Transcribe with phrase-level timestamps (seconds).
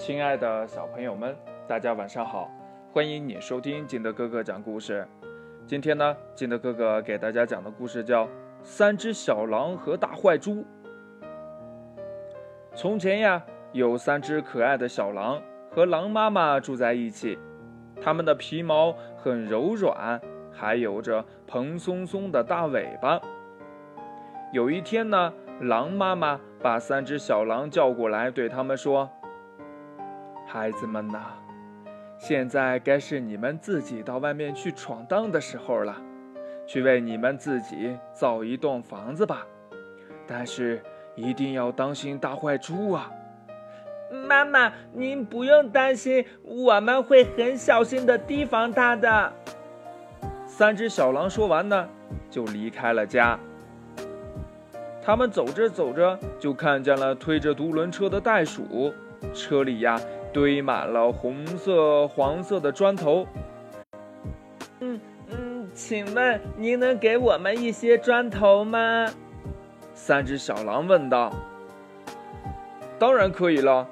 [0.00, 1.36] 亲爱的小朋友们，
[1.68, 2.50] 大家晚上好！
[2.90, 5.06] 欢迎你收听金德哥哥讲故事。
[5.66, 8.24] 今天呢，金德哥哥给大家讲的故事叫
[8.62, 10.52] 《三只小狼和大坏猪》。
[12.74, 15.38] 从前呀，有三只可爱的小狼
[15.70, 17.38] 和狼妈妈住在一起，
[18.00, 20.18] 它们的皮毛很柔软，
[20.50, 23.20] 还有着蓬松松的大尾巴。
[24.54, 29.06] 有一天呢，狼妈妈把三只小狼叫过来，对他们说。
[30.52, 31.20] 孩子们呐，
[32.18, 35.96] 现在该是你们自己到外面去闯荡的时候了，
[36.66, 39.46] 去为你们自己造一栋房子吧。
[40.26, 40.82] 但是
[41.14, 43.12] 一定要当心大坏猪啊！
[44.26, 49.32] 妈妈，您不用担心，我们会很小心的提防它的。
[50.48, 51.88] 三只小狼说完呢，
[52.28, 53.38] 就离开了家。
[55.00, 58.92] 他们走着走着，就看见了推着独轮车的袋鼠，
[59.32, 59.96] 车里呀。
[60.32, 63.26] 堆满了红色、黄色的砖头。
[64.80, 69.06] 嗯嗯，请问您能给我们一些砖头吗？
[69.94, 71.32] 三只小狼问道。
[72.98, 73.86] 当然可以了，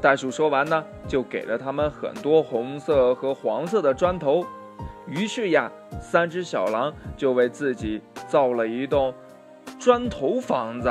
[0.00, 4.46] 袋鼠说完呢，就给了他们很多红色和黄色的砖头。
[5.06, 9.12] 于是呀，三只小狼就为自己造了一栋
[9.78, 10.90] 砖头房子。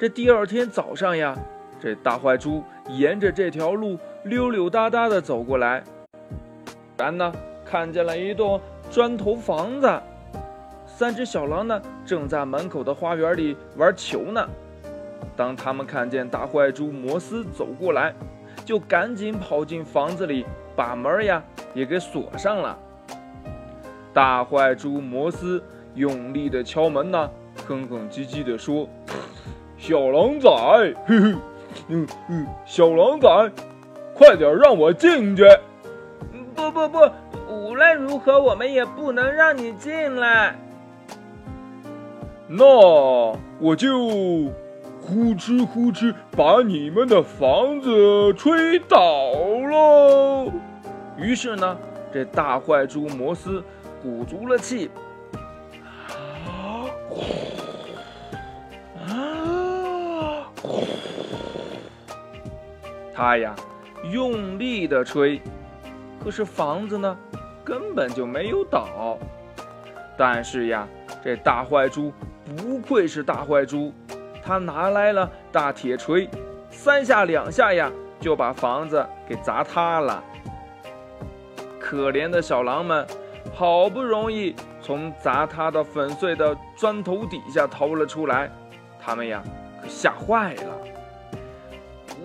[0.00, 1.34] 这第二天早上呀。
[1.80, 5.82] 这大坏猪沿着这条路溜溜达达地走过来，
[6.96, 7.32] 然呢，
[7.64, 10.00] 看见了一栋砖头房子。
[10.86, 14.48] 三只小狼呢，正在门口的花园里玩球呢。
[15.36, 18.14] 当他们看见大坏猪摩斯走过来，
[18.64, 21.42] 就赶紧跑进房子里，把门呀
[21.74, 22.78] 也给锁上了。
[24.12, 25.62] 大坏猪摩斯
[25.96, 27.28] 用力地敲门呢，
[27.66, 28.88] 哼哼唧唧地说
[29.76, 31.34] ：“小狼崽，嘿嘿。”
[31.88, 33.50] 嗯嗯，小狼崽，
[34.14, 35.44] 快点让我进去！
[36.54, 36.98] 不不不，
[37.48, 40.56] 无论如何，我们也不能让你进来。
[42.46, 42.64] 那
[43.58, 44.08] 我就
[45.00, 49.32] 呼哧呼哧把你们的房子吹倒
[49.70, 50.52] 喽！
[51.16, 51.76] 于是呢，
[52.12, 53.62] 这大坏猪摩斯
[54.02, 54.90] 鼓足了气。
[63.14, 63.54] 他呀，
[64.10, 65.40] 用力的吹，
[66.22, 67.16] 可是房子呢，
[67.64, 69.16] 根本就没有倒。
[70.16, 70.86] 但是呀，
[71.22, 72.12] 这大坏猪
[72.56, 73.92] 不愧是大坏猪，
[74.42, 76.28] 他拿来了大铁锤，
[76.70, 80.22] 三下两下呀，就把房子给砸塌了。
[81.78, 83.06] 可怜的小狼们，
[83.52, 88.50] 好不容易从砸塌的粉碎的砖头底下逃了出来，
[89.00, 89.40] 他们呀，
[89.80, 90.78] 可吓坏了。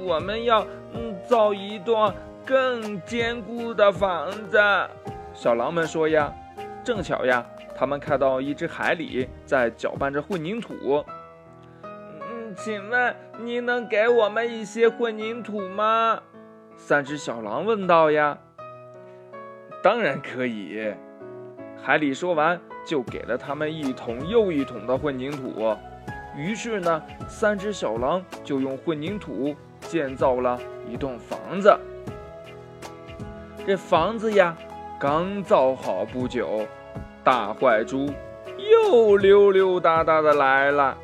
[0.00, 2.12] 我们要嗯造一栋
[2.44, 4.58] 更坚固的房子。
[5.34, 6.32] 小狼们说呀，
[6.82, 7.44] 正巧呀，
[7.76, 11.04] 他们看到一只海狸在搅拌着混凝土。
[11.82, 16.20] 嗯，请问您能给我们一些混凝土吗？
[16.76, 18.38] 三只小狼问道呀。
[19.82, 20.92] 当然可以。
[21.80, 25.76] 海里说完，就给了他们一桶又一桶的混凝土。
[26.36, 29.54] 于是呢，三只小狼就用混凝土。
[29.88, 31.74] 建造了一栋房子。
[33.66, 34.56] 这房子呀，
[35.00, 36.66] 刚造好不久，
[37.24, 38.10] 大坏猪
[38.56, 40.96] 又溜溜达达的来了。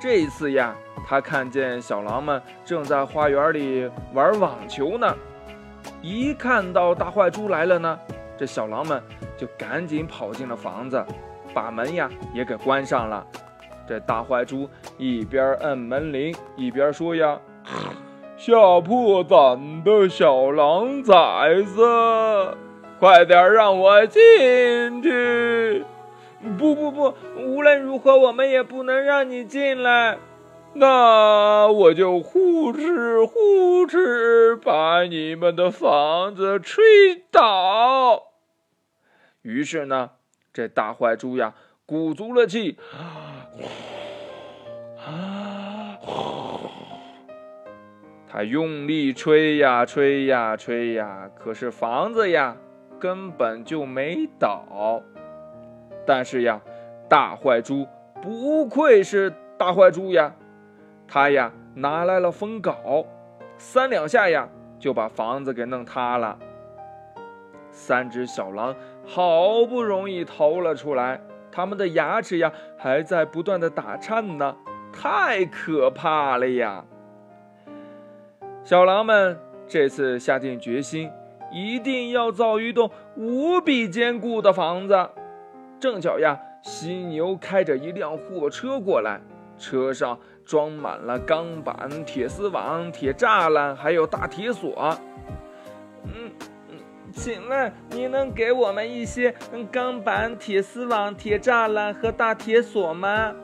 [0.00, 0.74] 这次呀，
[1.06, 5.14] 他看见小狼们正在花园里玩网球呢。
[6.00, 7.98] 一看到大坏猪来了呢，
[8.36, 9.02] 这小狼们
[9.36, 11.04] 就赶紧跑进了房子，
[11.52, 13.26] 把门呀也给关上了。
[13.86, 14.68] 这大坏猪
[14.98, 17.38] 一边摁门铃，一边说呀。
[18.36, 22.56] 吓破胆的小狼崽子，
[22.98, 25.84] 快点让我进去！
[26.58, 30.16] 不不不，无论如何，我们也不能让你进来。
[30.72, 36.82] 那我就呼哧呼哧把你们的房子吹
[37.30, 38.28] 倒。
[39.42, 40.12] 于是呢，
[40.52, 42.78] 这大坏猪呀，鼓足了气。
[48.32, 52.56] 他用力吹呀吹呀吹呀，可是房子呀
[53.00, 55.02] 根本就没倒。
[56.06, 56.60] 但是呀，
[57.08, 57.88] 大坏猪
[58.22, 60.32] 不愧是大坏猪呀，
[61.08, 63.04] 他呀拿来了风镐，
[63.58, 64.48] 三两下呀
[64.78, 66.38] 就把房子给弄塌了。
[67.72, 74.56] 三只小狼好不容易逃了出来，他们的牙齿呀还在不断的打颤呢，
[74.92, 76.84] 太可怕了呀！
[78.70, 79.36] 小狼们
[79.66, 81.10] 这次下定决心，
[81.50, 85.10] 一定要造一栋无比坚固的房子。
[85.80, 89.20] 正巧呀，犀牛开着一辆货车过来，
[89.58, 94.96] 车上装满了钢板、铁丝网、铁栅栏，还有大铁锁。
[96.04, 96.30] 嗯
[96.68, 96.78] 嗯。
[97.12, 99.34] 请问你能给我们一些
[99.72, 103.34] 钢板、铁丝网、铁栅栏和大铁锁吗？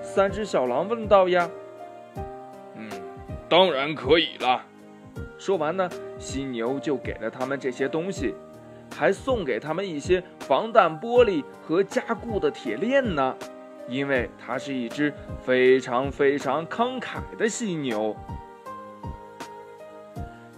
[0.00, 1.50] 三只小狼问道呀。
[3.50, 4.64] 当然可以了。
[5.36, 8.34] 说完呢，犀牛就给了他们这些东西，
[8.96, 13.36] 还送给他们一些防弹玻璃和加固的铁链呢。
[13.88, 15.12] 因为它是一只
[15.42, 18.14] 非常非常慷慨的犀牛。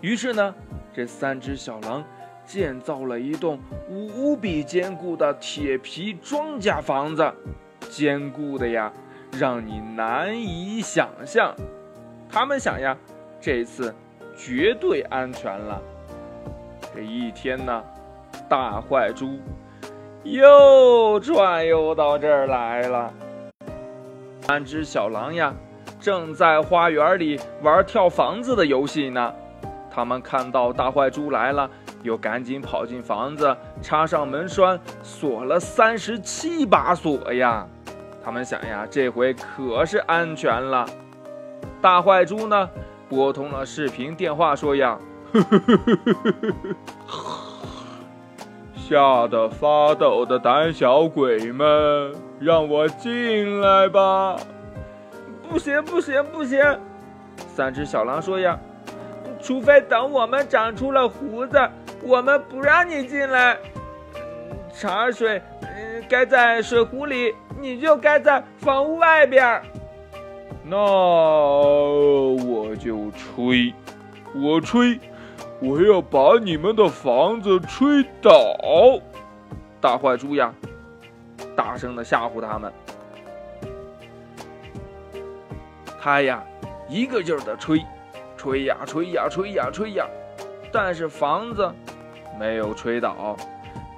[0.03, 0.55] 于是呢，
[0.95, 2.05] 这三只小狼。
[2.45, 7.33] 建造了一栋无比坚固的铁皮装甲房子，
[7.89, 8.93] 坚固的呀，
[9.39, 11.55] 让你难以想象。
[12.33, 12.97] 他们想呀，
[13.39, 13.95] 这次
[14.35, 15.79] 绝对安全了。
[16.95, 17.85] 这一天呢，
[18.49, 19.39] 大坏猪
[20.23, 23.13] 又转悠到这儿来了。
[24.41, 25.55] 三只小狼呀，
[26.01, 29.35] 正在花园里玩跳房子的游戏呢。
[29.91, 31.69] 他们看到大坏猪来了。
[32.03, 37.65] 又赶紧跑进房子，插上门栓，锁了三十七把锁呀！
[38.25, 40.85] 他们想呀，这回可是安全了。
[41.83, 42.71] 大坏猪呢，
[43.09, 44.97] 拨通了视频电话，说呀
[48.77, 54.37] ：“吓得发抖的胆小鬼们，让我进来吧！”
[55.51, 56.61] 不行，不行，不行！
[57.49, 58.57] 三只小狼说呀
[59.43, 61.59] ：“除非等我们长出了胡子。”
[62.05, 63.57] 我们不让你进来。
[64.73, 69.63] 茶水，嗯，该在水壶里，你就该在房屋外边。
[70.65, 73.75] 那我就吹，
[74.35, 74.99] 我吹，
[75.61, 78.33] 我要把你们的房子吹倒。
[79.81, 80.55] 大坏猪呀，
[81.57, 82.73] 大声的吓唬他们。
[86.01, 86.43] 他呀，
[86.89, 87.85] 一个劲儿的吹，
[88.37, 90.07] 吹呀吹呀吹呀吹呀，
[90.73, 91.71] 但是房子。
[92.39, 93.37] 没有吹倒，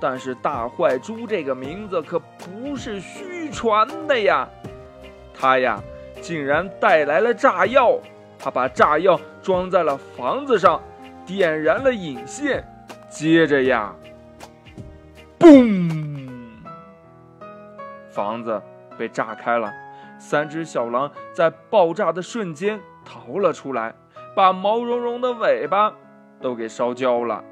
[0.01, 4.49] 但是大坏猪这个名字可不是虚传的呀！
[5.33, 5.81] 他呀，
[6.25, 7.99] 竟然带来了炸药，
[8.39, 10.81] 他把炸药装在了房子上，
[11.27, 12.65] 点燃了引线，
[13.11, 13.95] 接着呀，
[15.39, 16.27] 嘣！
[18.11, 18.59] 房子
[18.97, 19.71] 被炸开了，
[20.19, 23.95] 三只小狼在爆炸的瞬间逃了出来，
[24.35, 25.93] 把毛茸茸的尾巴
[26.41, 27.45] 都给烧焦了。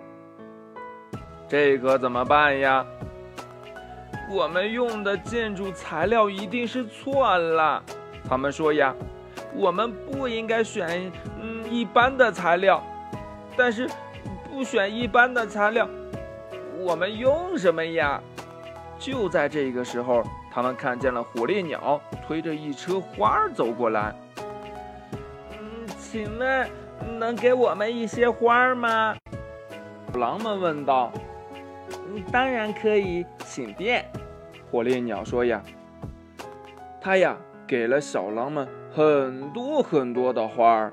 [1.47, 2.87] 这可怎么办呀？
[4.31, 7.83] 我们用的建筑材料一定是错了。
[8.33, 8.95] 他们说呀，
[9.55, 12.83] 我们不应该选嗯一般的材料，
[13.59, 13.87] 但是
[14.51, 15.87] 不选一般的材料，
[16.79, 18.19] 我们用什么呀？
[18.99, 24.15] 就在这个时候，他们看见了火烈鸟推着一车花走过来。
[25.51, 26.71] 嗯，请问
[27.19, 29.15] 能给我们一些花吗？
[30.15, 31.13] 狼们问道。
[32.33, 34.11] 当然可以，请便。
[34.71, 35.63] 火烈鸟说呀，
[36.99, 37.37] 他呀
[37.73, 40.93] 给了小狼们很多很多的花儿。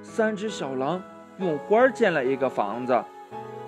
[0.00, 1.02] 三只小狼
[1.38, 3.02] 用花儿建了一个房子，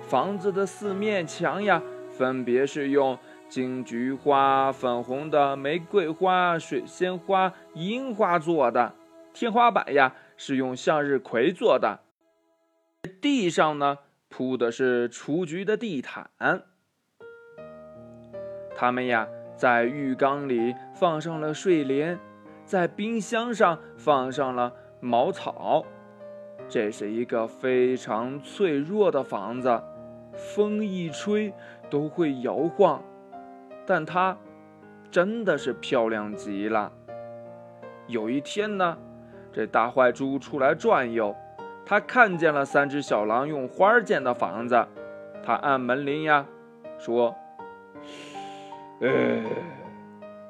[0.03, 8.95] 房子的四面墙呀，分别是用金菊花、粉红的玫瑰花、水仙花、樱花做的。
[9.35, 11.99] 天花板呀是用向日葵做的。
[13.21, 13.99] 地上呢。
[14.29, 16.29] 铺的是雏菊的地毯，
[18.75, 22.19] 他们呀在浴缸里放上了睡莲，
[22.65, 25.85] 在冰箱上放上了茅草。
[26.69, 29.83] 这是一个非常脆弱的房子，
[30.33, 31.53] 风一吹
[31.89, 33.03] 都会摇晃，
[33.87, 34.37] 但它
[35.11, 36.93] 真的是漂亮极了。
[38.07, 38.99] 有一天呢，
[39.53, 41.35] 这大坏猪出来转悠。
[41.89, 44.87] 他看见了三只小狼用花儿建的房子，
[45.45, 46.45] 他按门铃呀，
[46.99, 47.33] 说
[49.01, 49.43] ：“哎，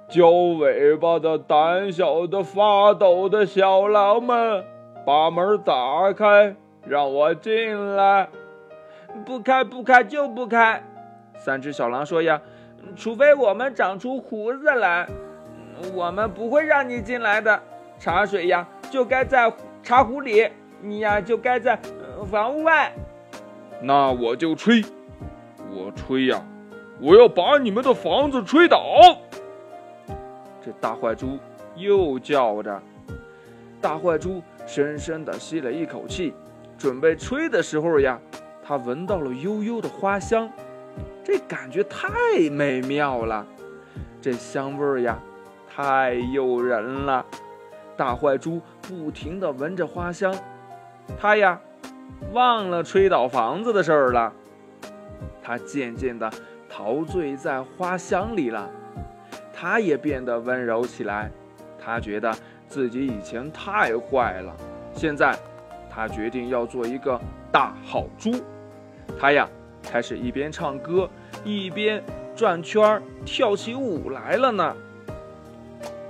[0.09, 4.65] 交尾巴的、胆小的、发抖的小狼们，
[5.05, 6.55] 把门打开，
[6.87, 8.29] 让我进来。”
[9.25, 10.83] 不开，不开就不开。
[11.37, 12.41] 三只小狼说：“呀，
[12.95, 15.09] 除非我们长出胡子来，
[15.95, 17.61] 我们不会让你进来的。
[17.99, 20.49] 茶水呀，就该在茶壶里。”
[20.83, 21.79] 你呀，就该在
[22.31, 22.93] 房屋外。
[23.81, 24.83] 那我就吹，
[25.71, 26.45] 我吹呀，
[27.01, 28.83] 我要把你们的房子吹倒。
[30.65, 31.39] 这大坏猪
[31.77, 32.83] 又叫着，
[33.81, 36.35] 大坏猪深深地吸了一口气，
[36.77, 38.19] 准备吹的时候呀，
[38.65, 40.51] 他闻到了悠悠的花香，
[41.23, 42.11] 这感觉太
[42.51, 43.47] 美妙了，
[44.21, 45.19] 这香味儿呀，
[45.73, 47.25] 太诱人了。
[47.97, 50.35] 大坏猪不停地闻着花香，
[51.19, 51.61] 他呀，
[52.33, 54.33] 忘了吹倒房子的事儿了。
[55.43, 56.29] 他渐渐地
[56.77, 58.69] 陶醉在花香里了，
[59.51, 61.31] 他也变得温柔起来。
[61.83, 62.31] 他觉得
[62.69, 64.55] 自己以前太坏了，
[64.93, 65.35] 现在
[65.89, 67.19] 他决定要做一个
[67.51, 68.31] 大好猪。
[69.19, 69.49] 他呀，
[69.83, 71.09] 开始一边唱歌
[71.47, 72.05] 一边
[72.35, 74.77] 转圈儿，跳起舞来了呢。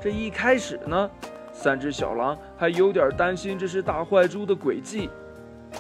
[0.01, 1.09] 这一开始呢。
[1.53, 5.09] 三只小狼还有点担心这是大坏猪的诡计，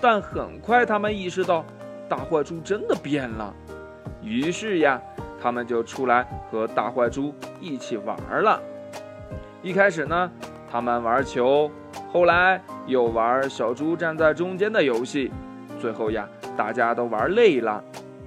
[0.00, 1.64] 但很快他们意识到
[2.08, 3.54] 大坏猪真的变了，
[4.22, 5.00] 于是呀，
[5.40, 8.60] 他们就出来和大坏猪一起玩了。
[9.62, 10.30] 一开始呢，
[10.70, 11.70] 他们玩球，
[12.12, 15.30] 后来又玩小猪站在中间的游戏，
[15.78, 17.82] 最后呀，大家都玩累了，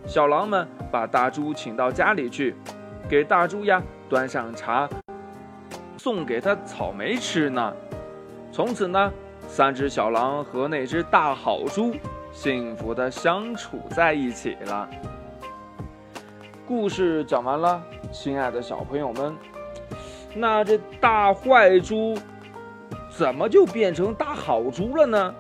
[0.06, 2.56] 小狼们把大猪请到家里去，
[3.08, 4.90] 给大猪呀端上茶。
[5.98, 7.74] 送给他草莓吃呢。
[8.52, 9.12] 从此呢，
[9.48, 11.94] 三只小狼和那只大好猪
[12.32, 14.90] 幸福的相处在一起了。
[16.70, 19.36] 故事讲完了，亲爱的小朋友们，
[20.36, 22.16] 那这大坏猪
[23.10, 25.34] 怎么就变成大好猪了呢？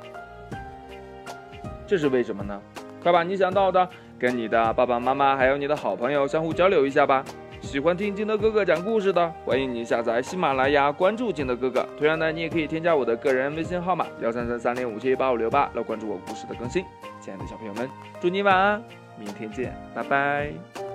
[1.85, 2.59] 这是为什么呢？
[3.03, 7.23] 快把你想到的跟你的爸爸妈妈还有你的好朋友相互交流一下吧。
[7.61, 11.87] 喜欢听金德哥哥讲故事的，欢迎你下载喜马拉雅，关注金德哥哥。
[11.95, 16.83] 同样的，你也可以添加我的个人微信号码幺三三三零五七八五六八来关注我故事的更新。
[17.21, 17.87] 亲爱的小朋友们，
[18.19, 18.83] 祝你晚安，
[19.19, 20.88] 明天见，拜拜。